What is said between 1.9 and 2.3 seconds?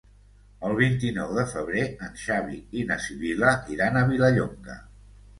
en